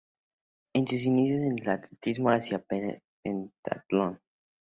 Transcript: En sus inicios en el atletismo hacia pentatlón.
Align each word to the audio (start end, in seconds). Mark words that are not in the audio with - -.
En 0.73 0.87
sus 0.87 1.05
inicios 1.05 1.41
en 1.43 1.59
el 1.59 1.69
atletismo 1.69 2.31
hacia 2.31 2.65
pentatlón. 3.21 4.19